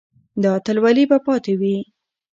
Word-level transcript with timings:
دا 0.41 0.49
اتلولي 0.57 1.03
به 1.09 1.17
پاتې 1.25 1.53
وي. 1.59 1.77